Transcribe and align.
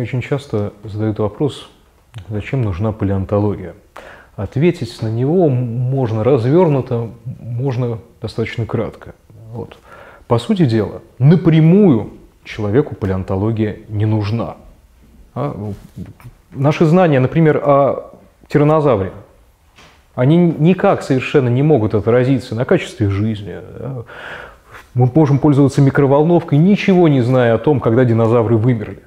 Очень 0.00 0.22
часто 0.22 0.72
задают 0.82 1.18
вопрос, 1.18 1.68
зачем 2.30 2.62
нужна 2.62 2.90
палеонтология. 2.90 3.74
Ответить 4.34 5.02
на 5.02 5.08
него 5.08 5.50
можно 5.50 6.24
развернуто, 6.24 7.10
можно 7.38 7.98
достаточно 8.22 8.64
кратко. 8.64 9.14
Вот. 9.52 9.76
По 10.26 10.38
сути 10.38 10.64
дела, 10.64 11.02
напрямую 11.18 12.12
человеку 12.44 12.94
палеонтология 12.94 13.80
не 13.88 14.06
нужна. 14.06 14.56
А, 15.34 15.72
наши 16.50 16.86
знания, 16.86 17.20
например, 17.20 17.58
о 17.58 18.14
тиранозавре, 18.48 19.12
они 20.14 20.38
никак 20.38 21.02
совершенно 21.02 21.48
не 21.48 21.62
могут 21.62 21.94
отразиться 21.94 22.54
на 22.54 22.64
качестве 22.64 23.10
жизни. 23.10 23.58
Да? 23.78 24.04
Мы 24.94 25.10
можем 25.14 25.38
пользоваться 25.38 25.82
микроволновкой, 25.82 26.58
ничего 26.58 27.06
не 27.08 27.20
зная 27.20 27.54
о 27.54 27.58
том, 27.58 27.80
когда 27.80 28.06
динозавры 28.06 28.56
вымерли. 28.56 29.02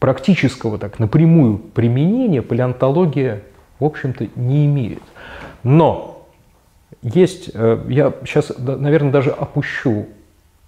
Практического 0.00 0.78
так 0.78 0.98
напрямую 0.98 1.58
применения 1.58 2.42
палеонтология, 2.42 3.42
в 3.78 3.84
общем-то, 3.84 4.28
не 4.34 4.66
имеет. 4.66 5.02
Но 5.62 6.26
есть, 7.02 7.50
э, 7.52 7.84
я 7.88 8.12
сейчас, 8.24 8.52
наверное, 8.58 9.12
даже 9.12 9.30
опущу 9.30 10.06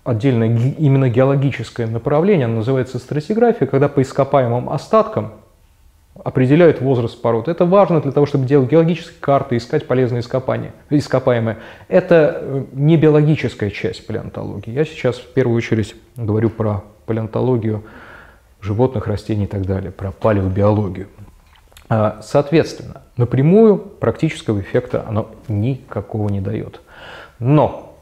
отдельное 0.04 0.48
именно 0.48 1.08
геологическое 1.08 1.86
направление, 1.86 2.44
оно 2.44 2.56
называется 2.56 2.98
стратиграфия, 2.98 3.66
когда 3.66 3.88
по 3.88 4.02
ископаемым 4.02 4.68
остаткам 4.68 5.32
определяют 6.22 6.80
возраст 6.80 7.20
пород. 7.20 7.48
Это 7.48 7.64
важно 7.64 8.00
для 8.00 8.12
того, 8.12 8.26
чтобы 8.26 8.46
делать 8.46 8.70
геологические 8.70 9.18
карты, 9.20 9.56
искать 9.56 9.86
полезные 9.86 10.20
ископания, 10.20 10.72
ископаемые. 10.90 11.56
Это 11.88 12.38
э, 12.38 12.64
не 12.72 12.96
биологическая 12.98 13.70
часть 13.70 14.06
палеонтологии. 14.06 14.72
Я 14.72 14.84
сейчас 14.84 15.16
в 15.16 15.32
первую 15.32 15.56
очередь 15.56 15.94
говорю 16.16 16.50
про 16.50 16.84
палеонтологию 17.06 17.82
животных, 18.62 19.06
растений 19.06 19.44
и 19.44 19.48
так 19.48 19.66
далее, 19.66 19.90
про 19.90 20.12
палеобиологию. 20.12 21.08
А, 21.88 22.20
соответственно, 22.22 23.02
напрямую 23.16 23.76
практического 23.76 24.60
эффекта 24.60 25.04
оно 25.06 25.30
никакого 25.48 26.30
не 26.30 26.40
дает. 26.40 26.80
Но 27.38 27.98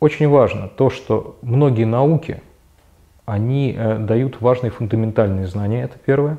очень 0.00 0.28
важно 0.28 0.68
то, 0.68 0.90
что 0.90 1.38
многие 1.40 1.84
науки, 1.84 2.42
они 3.24 3.74
э, 3.78 3.98
дают 3.98 4.40
важные 4.40 4.70
фундаментальные 4.70 5.46
знания, 5.46 5.84
это 5.84 5.96
первое. 6.04 6.38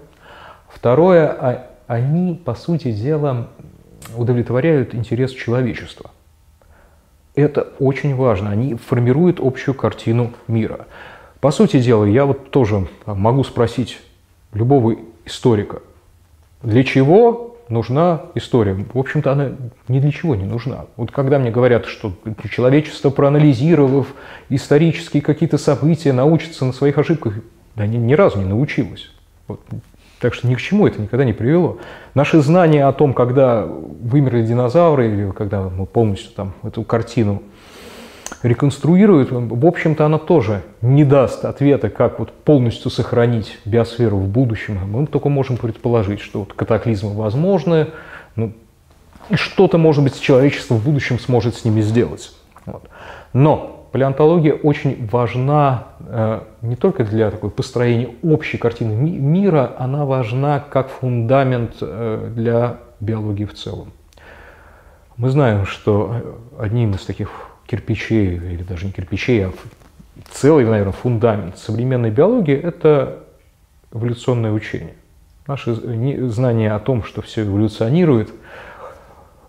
Второе, 0.67 1.27
а, 1.29 1.67
они, 1.87 2.35
по 2.35 2.55
сути 2.55 2.91
дела, 2.91 3.47
удовлетворяют 4.17 4.93
интерес 4.93 5.31
человечества. 5.31 6.11
Это 7.35 7.69
очень 7.79 8.15
важно, 8.15 8.51
они 8.51 8.75
формируют 8.75 9.39
общую 9.39 9.73
картину 9.73 10.33
мира. 10.47 10.85
По 11.43 11.51
сути 11.51 11.81
дела, 11.81 12.05
я 12.05 12.25
вот 12.25 12.51
тоже 12.51 12.87
могу 13.05 13.43
спросить 13.43 13.99
любого 14.53 14.95
историка, 15.25 15.81
для 16.61 16.85
чего 16.85 17.57
нужна 17.67 18.21
история. 18.33 18.73
В 18.93 18.97
общем-то, 18.97 19.29
она 19.33 19.51
ни 19.89 19.99
для 19.99 20.11
чего 20.13 20.35
не 20.35 20.45
нужна. 20.45 20.85
Вот 20.95 21.11
когда 21.11 21.39
мне 21.39 21.51
говорят, 21.51 21.85
что 21.85 22.13
человечество, 22.49 23.09
проанализировав 23.09 24.07
исторические 24.47 25.21
какие-то 25.21 25.57
события, 25.57 26.13
научится 26.13 26.63
на 26.63 26.71
своих 26.71 26.97
ошибках, 26.97 27.33
да 27.75 27.85
ни, 27.87 27.97
ни 27.97 28.13
разу 28.13 28.37
не 28.37 28.45
научилось. 28.45 29.11
Вот. 29.49 29.59
Так 30.21 30.35
что 30.35 30.47
ни 30.47 30.55
к 30.55 30.61
чему 30.61 30.87
это 30.87 31.01
никогда 31.01 31.25
не 31.25 31.33
привело. 31.33 31.77
Наши 32.13 32.39
знания 32.39 32.85
о 32.85 32.93
том, 32.93 33.13
когда 33.13 33.65
вымерли 33.65 34.45
динозавры, 34.45 35.11
или 35.11 35.31
когда 35.31 35.63
мы 35.63 35.87
полностью 35.87 36.31
там 36.31 36.53
эту 36.63 36.83
картину 36.83 37.43
реконструирует, 38.41 39.31
в 39.31 39.65
общем-то, 39.65 40.05
она 40.05 40.17
тоже 40.17 40.63
не 40.81 41.05
даст 41.05 41.45
ответа, 41.45 41.89
как 41.89 42.19
вот 42.19 42.31
полностью 42.31 42.89
сохранить 42.89 43.59
биосферу 43.65 44.17
в 44.17 44.27
будущем. 44.27 44.79
Мы 44.89 45.05
только 45.07 45.29
можем 45.29 45.57
предположить, 45.57 46.21
что 46.21 46.39
вот 46.39 46.53
катаклизмы 46.53 47.13
возможны, 47.13 47.89
ну, 48.35 48.53
что-то, 49.33 49.77
может 49.77 50.03
быть, 50.03 50.19
человечество 50.19 50.75
в 50.75 50.83
будущем 50.83 51.19
сможет 51.19 51.55
с 51.55 51.65
ними 51.65 51.81
сделать. 51.81 52.33
Вот. 52.65 52.83
Но 53.33 53.87
палеонтология 53.91 54.53
очень 54.53 55.07
важна 55.07 55.85
э, 55.99 56.41
не 56.61 56.75
только 56.75 57.03
для 57.03 57.31
такой 57.31 57.49
построения 57.49 58.09
общей 58.23 58.57
картины 58.57 58.93
ми- 58.93 59.17
мира, 59.17 59.73
она 59.77 60.05
важна 60.05 60.59
как 60.59 60.89
фундамент 60.89 61.75
э, 61.81 62.31
для 62.35 62.77
биологии 62.99 63.45
в 63.45 63.53
целом. 63.53 63.91
Мы 65.15 65.29
знаем, 65.29 65.65
что 65.65 66.37
одним 66.57 66.91
из 66.91 67.05
таких 67.05 67.29
кирпичей, 67.73 68.35
или 68.35 68.61
даже 68.61 68.85
не 68.85 68.91
кирпичей, 68.91 69.47
а 69.47 69.51
целый, 70.29 70.63
наверное, 70.63 70.93
фундамент 70.93 71.57
современной 71.57 72.11
биологии– 72.11 72.55
это 72.63 73.23
эволюционное 73.91 74.51
учение. 74.51 74.93
Наши 75.47 75.73
знания 76.29 76.71
о 76.71 76.79
том, 76.79 77.03
что 77.03 77.23
все 77.23 77.41
эволюционирует, 77.41 78.29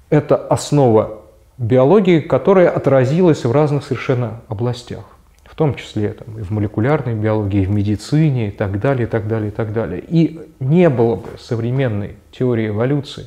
это 0.09 0.37
основа 0.37 1.21
биологии, 1.59 2.21
которая 2.21 2.71
отразилась 2.71 3.45
в 3.45 3.53
разных 3.53 3.85
совершенно 3.85 4.41
областях, 4.49 5.05
в 5.45 5.55
том 5.55 5.75
числе 5.75 6.15
там, 6.15 6.39
и 6.39 6.43
в 6.43 6.51
молекулярной 6.51 7.15
биологии, 7.15 7.65
и 7.65 7.67
в 7.67 7.71
медицине, 7.71 8.49
и 8.49 8.51
так 8.51 8.81
далее, 8.81 9.07
и 9.07 9.11
так 9.11 9.29
далее, 9.29 9.49
и 9.49 9.53
так 9.53 9.75
далее. 9.75 10.03
И 10.09 10.41
не 10.61 10.89
было 10.89 11.17
бы 11.17 11.29
современной 11.39 12.17
теории 12.33 12.69
эволюции, 12.69 13.27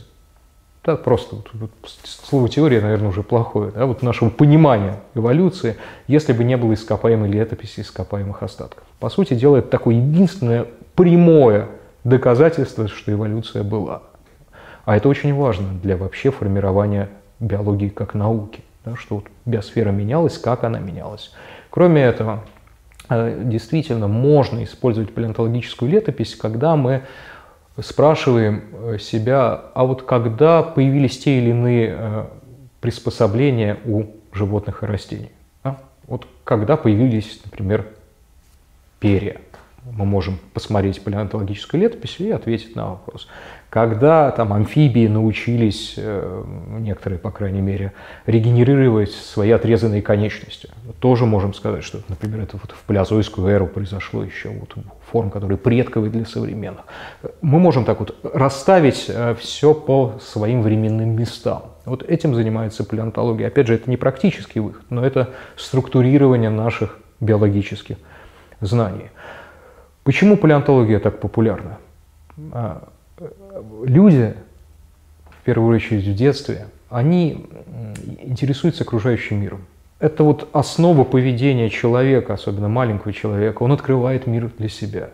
да, 0.87 0.95
просто 0.95 1.35
вот, 1.51 1.69
слово 2.05 2.47
теория, 2.47 2.79
наверное, 2.79 3.09
уже 3.09 3.21
плохое, 3.21 3.71
да, 3.71 3.85
вот 3.85 4.01
нашего 4.01 4.29
понимания 4.29 4.95
эволюции, 5.15 5.75
если 6.07 6.31
бы 6.31 6.45
не 6.45 6.55
было 6.55 6.73
ископаемой 6.73 7.29
летописи 7.29 7.81
ископаемых 7.81 8.41
остатков. 8.41 8.85
По 8.99 9.09
сути 9.09 9.33
дела, 9.33 9.57
это 9.57 9.67
такое 9.67 9.95
единственное 9.95 10.65
прямое 10.95 11.67
доказательство, 12.05 12.87
что 12.87 13.11
эволюция 13.11 13.63
была. 13.63 14.03
А 14.85 14.95
это 14.95 15.09
очень 15.09 15.33
важно 15.35 15.67
для 15.83 15.97
вообще 15.97 16.31
формирования 16.31 17.09
биологии 17.41 17.89
как 17.89 18.13
науки, 18.13 18.63
да, 18.85 18.95
что 18.95 19.15
вот 19.15 19.25
биосфера 19.45 19.91
менялась, 19.91 20.37
как 20.37 20.63
она 20.63 20.79
менялась. 20.79 21.33
Кроме 21.69 22.01
этого, 22.01 22.45
э, 23.09 23.41
действительно 23.43 24.07
можно 24.07 24.63
использовать 24.63 25.13
палеонтологическую 25.13 25.91
летопись, 25.91 26.33
когда 26.35 26.77
мы 26.77 27.01
спрашиваем 27.81 28.63
э, 28.71 28.97
себя, 28.99 29.61
а 29.73 29.85
вот 29.85 30.03
когда 30.03 30.63
появились 30.63 31.19
те 31.19 31.37
или 31.39 31.49
иные 31.49 31.95
э, 31.97 32.25
приспособления 32.81 33.77
у 33.85 34.05
животных 34.31 34.83
и 34.83 34.85
растений? 34.85 35.31
А? 35.63 35.77
Вот 36.07 36.27
когда 36.43 36.77
появились, 36.77 37.39
например, 37.45 37.87
перья? 38.99 39.39
Мы 39.91 40.05
можем 40.05 40.39
посмотреть 40.53 41.01
палеонтологическую 41.01 41.81
летопись 41.81 42.19
и 42.19 42.29
ответить 42.29 42.75
на 42.75 42.89
вопрос. 42.89 43.27
Когда 43.69 44.31
там 44.31 44.53
амфибии 44.53 45.07
научились, 45.07 45.95
э, 45.97 46.43
некоторые, 46.79 47.19
по 47.19 47.31
крайней 47.31 47.61
мере, 47.61 47.93
регенерировать 48.25 49.11
свои 49.11 49.51
отрезанные 49.51 50.01
конечности, 50.01 50.69
тоже 50.99 51.25
можем 51.25 51.53
сказать, 51.53 51.83
что, 51.83 51.99
например, 52.07 52.41
это 52.41 52.57
вот 52.57 52.71
в 52.71 52.83
палеозойскую 52.83 53.47
эру 53.47 53.67
произошло 53.67 54.23
еще 54.23 54.49
вот 54.49 54.75
форм, 55.11 55.29
которые 55.29 55.57
предковые 55.57 56.11
для 56.11 56.25
современных. 56.25 56.85
Мы 57.41 57.59
можем 57.59 57.85
так 57.85 57.99
вот 57.99 58.15
расставить 58.23 59.05
э, 59.09 59.35
все 59.39 59.73
по 59.73 60.17
своим 60.21 60.61
временным 60.61 61.09
местам. 61.09 61.63
Вот 61.85 62.03
этим 62.03 62.35
занимается 62.35 62.83
палеонтология. 62.83 63.47
Опять 63.47 63.67
же, 63.67 63.75
это 63.75 63.89
не 63.89 63.97
практический 63.97 64.59
выход, 64.59 64.83
но 64.89 65.05
это 65.05 65.29
структурирование 65.55 66.49
наших 66.49 66.99
биологических 67.19 67.97
знаний. 68.61 69.11
Почему 70.07 70.37
палеонтология 70.37 70.99
так 70.99 71.19
популярна? 71.19 71.79
А, 72.53 72.87
люди, 73.83 74.35
в 75.29 75.43
первую 75.43 75.75
очередь 75.75 76.05
в 76.05 76.15
детстве, 76.15 76.67
они 76.89 77.45
интересуются 78.21 78.85
окружающим 78.85 79.41
миром. 79.41 79.65
Это 79.99 80.23
вот 80.23 80.47
основа 80.53 81.03
поведения 81.03 81.69
человека, 81.69 82.35
особенно 82.35 82.69
маленького 82.69 83.11
человека. 83.11 83.63
Он 83.63 83.73
открывает 83.73 84.27
мир 84.27 84.49
для 84.57 84.69
себя. 84.69 85.09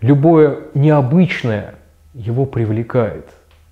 Любое 0.00 0.58
необычное 0.74 1.76
его 2.12 2.44
привлекает. 2.44 3.28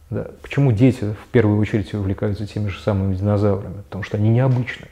Да. 0.09 0.29
Почему 0.41 0.71
дети 0.71 1.03
в 1.03 1.33
первую 1.33 1.59
очередь 1.59 1.93
увлекаются 1.95 2.47
теми 2.47 2.69
же 2.69 2.79
самыми 2.79 3.17
динозаврами? 3.17 3.83
Потому 3.89 4.05
что 4.05 4.19
они 4.19 4.29
необычные. 4.29 4.91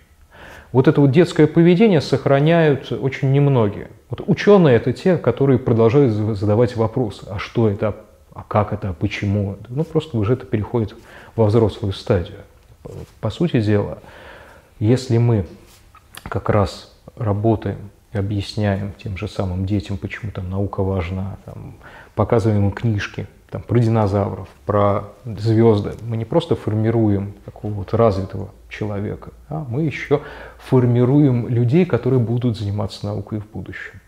Вот 0.72 0.88
это 0.88 1.00
вот 1.00 1.12
детское 1.12 1.46
поведение 1.46 2.00
сохраняют 2.00 2.90
очень 2.90 3.30
немногие. 3.30 3.86
Вот 4.10 4.22
ученые 4.26 4.76
это 4.76 4.92
те, 4.92 5.16
которые 5.16 5.58
продолжают 5.58 6.12
задавать 6.12 6.76
вопросы. 6.76 7.26
А 7.28 7.38
что 7.38 7.68
это? 7.68 7.96
А 8.34 8.42
как 8.42 8.72
это? 8.72 8.90
А 8.90 8.92
почему? 8.92 9.56
Ну, 9.68 9.84
просто 9.84 10.16
уже 10.16 10.34
это 10.34 10.46
переходит 10.46 10.94
во 11.36 11.46
взрослую 11.46 11.92
стадию. 11.92 12.38
По 13.20 13.30
сути 13.30 13.60
дела, 13.60 13.98
если 14.78 15.18
мы 15.18 15.46
как 16.22 16.48
раз 16.48 16.94
работаем 17.16 17.90
и 18.12 18.18
объясняем 18.18 18.92
тем 19.02 19.18
же 19.18 19.28
самым 19.28 19.66
детям, 19.66 19.98
почему 19.98 20.30
там 20.32 20.48
наука 20.48 20.82
важна, 20.82 21.36
там, 21.44 21.74
показываем 22.14 22.66
им 22.66 22.72
книжки 22.72 23.26
там, 23.50 23.62
про 23.62 23.78
динозавров, 23.78 24.48
про 24.66 25.04
звезды, 25.24 25.94
мы 26.02 26.16
не 26.16 26.24
просто 26.24 26.54
формируем 26.54 27.34
такого 27.44 27.72
вот 27.72 27.94
развитого 27.94 28.50
человека, 28.68 29.32
а 29.48 29.64
мы 29.68 29.82
еще 29.82 30.20
формируем 30.58 31.48
людей, 31.48 31.86
которые 31.86 32.20
будут 32.20 32.58
заниматься 32.58 33.06
наукой 33.06 33.40
в 33.40 33.50
будущем. 33.50 34.00